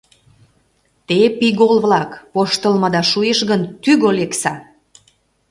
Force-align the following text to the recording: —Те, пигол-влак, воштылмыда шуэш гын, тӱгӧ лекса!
—Те, 1.07 1.19
пигол-влак, 1.39 2.11
воштылмыда 2.33 3.01
шуэш 3.11 3.39
гын, 3.49 3.61
тӱгӧ 3.83 4.09
лекса! 4.17 4.53